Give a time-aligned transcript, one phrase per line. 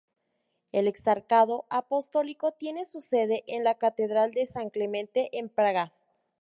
[0.71, 5.93] El exarcado apostólico tiene su sede en la Catedral de San Clemente en Praga.